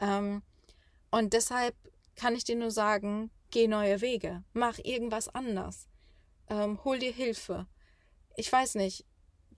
Ähm, 0.00 0.42
und 1.10 1.32
deshalb 1.32 1.74
kann 2.16 2.34
ich 2.34 2.44
dir 2.44 2.56
nur 2.56 2.70
sagen, 2.70 3.30
geh 3.50 3.68
neue 3.68 4.00
Wege, 4.00 4.42
mach 4.52 4.78
irgendwas 4.78 5.28
anders, 5.28 5.88
ähm, 6.48 6.82
hol 6.84 6.98
dir 6.98 7.12
Hilfe. 7.12 7.66
Ich 8.36 8.50
weiß 8.50 8.74
nicht, 8.74 9.04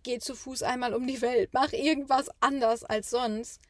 geh 0.02 0.18
zu 0.18 0.34
Fuß 0.34 0.62
einmal 0.62 0.94
um 0.94 1.06
die 1.06 1.20
Welt, 1.20 1.50
mach 1.52 1.72
irgendwas 1.72 2.30
anders 2.40 2.84
als 2.84 3.10
sonst, 3.10 3.60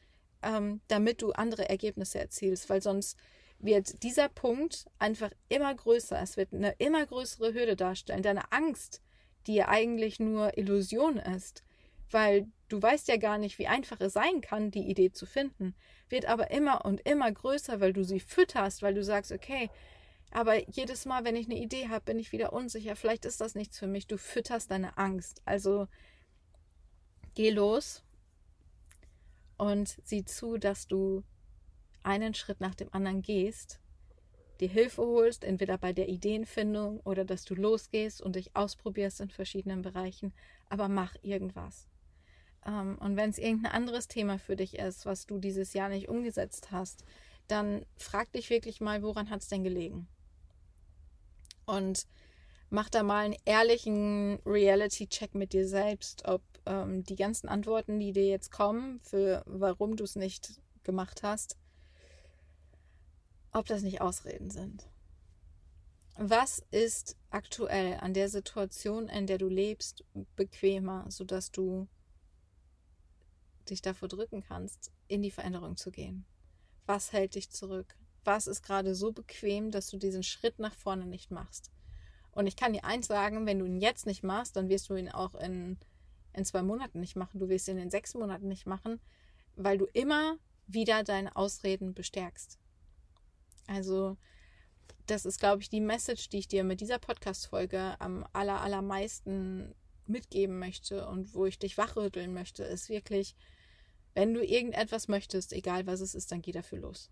ähm, 0.43 0.81
damit 0.87 1.21
du 1.21 1.31
andere 1.31 1.69
Ergebnisse 1.69 2.19
erzielst, 2.19 2.69
weil 2.69 2.81
sonst 2.81 3.17
wird 3.59 4.03
dieser 4.03 4.29
Punkt 4.29 4.85
einfach 4.99 5.31
immer 5.49 5.73
größer. 5.73 6.19
Es 6.21 6.37
wird 6.37 6.53
eine 6.53 6.75
immer 6.77 7.05
größere 7.05 7.53
Hürde 7.53 7.75
darstellen. 7.75 8.23
Deine 8.23 8.51
Angst 8.51 9.01
die 9.47 9.55
ja 9.55 9.67
eigentlich 9.67 10.19
nur 10.19 10.57
Illusion 10.57 11.17
ist, 11.17 11.63
weil 12.11 12.47
du 12.67 12.81
weißt 12.81 13.07
ja 13.07 13.17
gar 13.17 13.37
nicht, 13.37 13.59
wie 13.59 13.67
einfach 13.67 13.99
es 13.99 14.13
sein 14.13 14.41
kann, 14.41 14.71
die 14.71 14.87
Idee 14.89 15.11
zu 15.11 15.25
finden, 15.25 15.75
wird 16.09 16.25
aber 16.25 16.51
immer 16.51 16.85
und 16.85 17.01
immer 17.01 17.31
größer, 17.31 17.79
weil 17.79 17.93
du 17.93 18.03
sie 18.03 18.19
fütterst, 18.19 18.81
weil 18.81 18.93
du 18.93 19.03
sagst, 19.03 19.31
okay, 19.31 19.69
aber 20.31 20.69
jedes 20.69 21.05
Mal, 21.05 21.23
wenn 21.23 21.35
ich 21.35 21.47
eine 21.47 21.59
Idee 21.59 21.87
habe, 21.89 22.05
bin 22.05 22.19
ich 22.19 22.31
wieder 22.31 22.53
unsicher, 22.53 22.95
vielleicht 22.95 23.25
ist 23.25 23.41
das 23.41 23.55
nichts 23.55 23.79
für 23.79 23.87
mich. 23.87 24.05
Du 24.05 24.17
fütterst 24.17 24.69
deine 24.69 24.95
Angst. 24.99 25.41
Also 25.45 25.87
geh 27.33 27.49
los 27.49 28.03
und 29.59 29.95
sieh 30.03 30.25
zu, 30.25 30.57
dass 30.57 30.87
du 30.87 31.23
einen 32.01 32.33
Schritt 32.33 32.59
nach 32.59 32.73
dem 32.73 32.91
anderen 32.91 33.21
gehst 33.21 33.79
dir 34.59 34.69
Hilfe 34.69 35.01
holst, 35.01 35.43
entweder 35.43 35.77
bei 35.77 35.93
der 35.93 36.09
Ideenfindung 36.09 36.99
oder 37.01 37.25
dass 37.25 37.45
du 37.45 37.55
losgehst 37.55 38.21
und 38.21 38.35
dich 38.35 38.55
ausprobierst 38.55 39.21
in 39.21 39.29
verschiedenen 39.29 39.81
Bereichen, 39.81 40.33
aber 40.69 40.87
mach 40.87 41.15
irgendwas. 41.21 41.87
Ähm, 42.65 42.97
und 42.99 43.15
wenn 43.15 43.29
es 43.29 43.37
irgendein 43.37 43.71
anderes 43.71 44.07
Thema 44.07 44.37
für 44.37 44.55
dich 44.55 44.77
ist, 44.77 45.05
was 45.05 45.25
du 45.25 45.39
dieses 45.39 45.73
Jahr 45.73 45.89
nicht 45.89 46.09
umgesetzt 46.09 46.71
hast, 46.71 47.05
dann 47.47 47.85
frag 47.97 48.31
dich 48.33 48.49
wirklich 48.49 48.81
mal, 48.81 49.01
woran 49.01 49.29
hat 49.29 49.41
es 49.41 49.47
denn 49.47 49.63
gelegen? 49.63 50.07
Und 51.65 52.05
mach 52.69 52.89
da 52.89 53.03
mal 53.03 53.25
einen 53.25 53.35
ehrlichen 53.45 54.39
Reality-Check 54.45 55.35
mit 55.35 55.53
dir 55.53 55.67
selbst, 55.67 56.25
ob 56.27 56.41
ähm, 56.65 57.03
die 57.03 57.15
ganzen 57.15 57.49
Antworten, 57.49 57.99
die 57.99 58.11
dir 58.11 58.27
jetzt 58.27 58.51
kommen, 58.51 58.99
für 59.01 59.43
warum 59.45 59.95
du 59.95 60.03
es 60.03 60.15
nicht 60.15 60.61
gemacht 60.83 61.23
hast, 61.23 61.57
ob 63.51 63.65
das 63.65 63.81
nicht 63.81 64.01
Ausreden 64.01 64.49
sind. 64.49 64.87
Was 66.15 66.61
ist 66.71 67.15
aktuell 67.29 67.97
an 68.01 68.13
der 68.13 68.29
Situation, 68.29 69.07
in 69.07 69.25
der 69.25 69.37
du 69.37 69.47
lebst, 69.47 70.03
bequemer, 70.35 71.05
sodass 71.09 71.51
du 71.51 71.87
dich 73.69 73.81
davor 73.81 74.09
drücken 74.09 74.43
kannst, 74.43 74.91
in 75.07 75.21
die 75.21 75.31
Veränderung 75.31 75.77
zu 75.77 75.91
gehen? 75.91 76.25
Was 76.85 77.13
hält 77.13 77.35
dich 77.35 77.49
zurück? 77.51 77.95
Was 78.25 78.47
ist 78.47 78.63
gerade 78.63 78.95
so 78.95 79.11
bequem, 79.11 79.71
dass 79.71 79.89
du 79.89 79.97
diesen 79.97 80.23
Schritt 80.23 80.59
nach 80.59 80.73
vorne 80.75 81.05
nicht 81.05 81.31
machst? 81.31 81.71
Und 82.31 82.47
ich 82.47 82.55
kann 82.55 82.73
dir 82.73 82.83
eins 82.83 83.07
sagen, 83.07 83.45
wenn 83.45 83.59
du 83.59 83.65
ihn 83.65 83.79
jetzt 83.79 84.05
nicht 84.05 84.23
machst, 84.23 84.55
dann 84.55 84.69
wirst 84.69 84.89
du 84.89 84.95
ihn 84.95 85.09
auch 85.09 85.35
in, 85.35 85.77
in 86.33 86.45
zwei 86.45 86.61
Monaten 86.61 86.99
nicht 86.99 87.15
machen. 87.15 87.39
Du 87.39 87.49
wirst 87.49 87.67
ihn 87.67 87.77
in 87.77 87.89
sechs 87.89 88.13
Monaten 88.13 88.47
nicht 88.47 88.65
machen, 88.65 88.99
weil 89.55 89.77
du 89.77 89.85
immer 89.93 90.37
wieder 90.67 91.03
deine 91.03 91.35
Ausreden 91.35 91.93
bestärkst. 91.93 92.59
Also 93.67 94.17
das 95.07 95.25
ist, 95.25 95.39
glaube 95.39 95.61
ich, 95.61 95.69
die 95.69 95.81
Message, 95.81 96.29
die 96.29 96.39
ich 96.39 96.47
dir 96.47 96.63
mit 96.63 96.81
dieser 96.81 96.99
Podcast-Folge 96.99 97.95
am 97.99 98.25
aller, 98.33 98.61
allermeisten 98.61 99.73
mitgeben 100.05 100.59
möchte 100.59 101.07
und 101.07 101.33
wo 101.33 101.45
ich 101.45 101.59
dich 101.59 101.77
wachrütteln 101.77 102.33
möchte, 102.33 102.63
ist 102.63 102.89
wirklich, 102.89 103.35
wenn 104.13 104.33
du 104.33 104.43
irgendetwas 104.43 105.07
möchtest, 105.07 105.53
egal 105.53 105.87
was 105.87 106.01
es 106.01 106.15
ist, 106.15 106.31
dann 106.31 106.41
geh 106.41 106.51
dafür 106.51 106.79
los. 106.79 107.11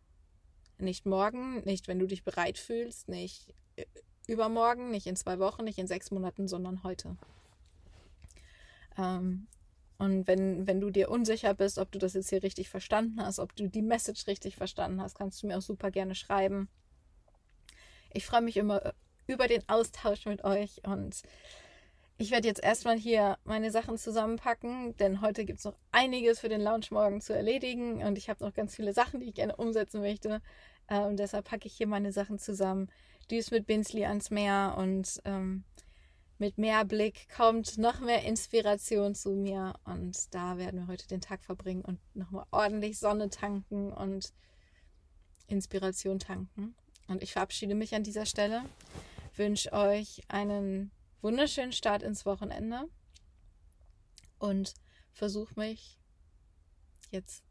Nicht 0.80 1.06
morgen, 1.06 1.64
nicht 1.64 1.88
wenn 1.88 2.00
du 2.00 2.08
dich 2.08 2.24
bereit 2.24 2.58
fühlst, 2.58 3.08
nicht 3.08 3.54
äh, 3.76 3.86
übermorgen, 4.28 4.92
nicht 4.92 5.08
in 5.08 5.16
zwei 5.16 5.40
Wochen, 5.40 5.64
nicht 5.64 5.80
in 5.80 5.88
sechs 5.88 6.12
Monaten, 6.12 6.48
sondern 6.48 6.84
heute. 6.84 7.16
Ähm, 8.98 9.48
und 9.98 10.28
wenn, 10.28 10.68
wenn 10.68 10.80
du 10.80 10.92
dir 10.92 11.10
unsicher 11.10 11.54
bist, 11.54 11.80
ob 11.80 11.92
du 11.92 11.98
das 11.98 12.14
jetzt 12.14 12.30
hier 12.30 12.44
richtig 12.44 12.70
verstanden 12.70 13.22
hast, 13.24 13.40
ob 13.40 13.56
du 13.56 13.68
die 13.68 13.82
Message 13.82 14.28
richtig 14.28 14.56
verstanden 14.56 15.02
hast, 15.02 15.16
kannst 15.16 15.42
du 15.42 15.48
mir 15.48 15.58
auch 15.58 15.62
super 15.62 15.90
gerne 15.90 16.14
schreiben. 16.14 16.70
Ich 18.14 18.26
freue 18.26 18.42
mich 18.42 18.58
immer 18.58 18.94
über 19.26 19.48
den 19.48 19.68
Austausch 19.68 20.26
mit 20.26 20.44
euch 20.44 20.82
und 20.86 21.24
ich 22.20 22.32
werde 22.32 22.48
jetzt 22.48 22.64
erstmal 22.64 22.98
hier 22.98 23.38
meine 23.44 23.70
Sachen 23.70 23.98
zusammenpacken, 23.98 24.96
denn 24.98 25.22
heute 25.22 25.46
gibt 25.46 25.60
es 25.60 25.66
noch 25.66 25.76
einiges 25.92 26.40
für 26.40 26.50
den 26.50 26.62
Lounge 26.62 26.88
morgen 26.90 27.22
zu 27.22 27.34
erledigen 27.34 28.02
und 28.04 28.18
ich 28.18 28.30
habe 28.30 28.44
noch 28.44 28.54
ganz 28.54 28.76
viele 28.76 28.94
Sachen, 28.94 29.20
die 29.20 29.28
ich 29.28 29.36
gerne 29.36 29.56
umsetzen 29.56 30.02
möchte. 30.02 30.42
Ähm, 30.90 31.18
deshalb 31.18 31.46
packe 31.46 31.68
ich 31.68 31.76
hier 31.76 31.88
meine 31.88 32.12
Sachen 32.12 32.40
zusammen. 32.40 32.90
Düs 33.30 33.52
mit 33.52 33.66
Binsley 33.66 34.06
ans 34.06 34.30
Meer 34.30 34.76
und 34.78 35.22
ähm, 35.26 35.64
mit 36.38 36.58
mehr 36.58 36.86
Blick 36.86 37.28
kommt 37.36 37.78
noch 37.78 38.00
mehr 38.00 38.24
Inspiration 38.24 39.16
zu 39.16 39.32
mir 39.32 39.74
und 39.86 40.34
da 40.34 40.58
werden 40.58 40.82
wir 40.82 40.88
heute 40.88 41.08
den 41.08 41.22
Tag 41.22 41.44
verbringen 41.44 41.84
und 41.84 42.00
nochmal 42.16 42.46
ordentlich 42.52 43.00
Sonne 43.00 43.30
tanken 43.30 43.92
und 43.92 44.34
Inspiration 45.48 46.20
tanken. 46.20 46.76
Und 47.08 47.24
ich 47.24 47.34
verabschiede 47.34 47.74
mich 47.74 47.96
an 47.96 48.04
dieser 48.04 48.26
Stelle, 48.26 48.64
wünsche 49.36 49.72
euch 49.74 50.22
einen 50.28 50.92
wunderschönen 51.22 51.72
Start 51.72 52.04
ins 52.04 52.26
Wochenende 52.26 52.88
und 54.38 54.74
versuche 55.12 55.60
mich 55.60 56.00
jetzt 57.10 57.44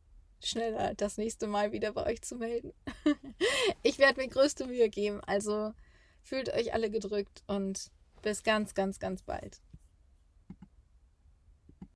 schneller 0.43 0.95
das 0.95 1.19
nächste 1.19 1.47
Mal 1.47 1.73
wieder 1.73 1.93
bei 1.93 2.07
euch 2.07 2.23
zu 2.23 2.37
melden. 2.37 2.73
ich 3.83 3.99
werde 3.99 4.21
mir 4.21 4.28
größte 4.28 4.66
Mühe 4.66 4.88
geben, 4.88 5.21
also 5.26 5.73
fühlt 6.23 6.52
euch 6.52 6.75
alle 6.75 6.90
gedrückt 6.90 7.43
und 7.47 7.90
bis 8.23 8.43
ganz, 8.43 8.75
ganz, 8.75 8.99
ganz 8.99 9.23
bald. 9.23 9.61